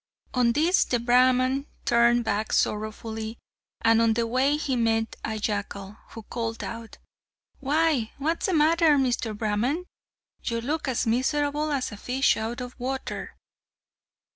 On 0.33 0.53
this 0.53 0.83
the 0.83 0.97
Brahman 0.97 1.67
turned 1.85 2.23
back 2.23 2.53
sorrowfully, 2.53 3.37
and 3.81 4.01
on 4.01 4.15
the 4.15 4.25
way 4.25 4.57
he 4.57 4.75
met 4.75 5.15
a 5.23 5.37
jackal, 5.37 5.95
who 6.09 6.23
called 6.23 6.63
out, 6.63 6.97
"Why, 7.59 8.11
what's 8.17 8.47
the 8.47 8.53
matter, 8.55 8.97
Mr. 8.97 9.37
Brahman? 9.37 9.85
You 10.43 10.59
look 10.59 10.87
as 10.87 11.05
miserable 11.05 11.71
as 11.71 11.91
a 11.91 11.97
fish 11.97 12.35
out 12.35 12.61
of 12.61 12.73
water!" 12.79 13.35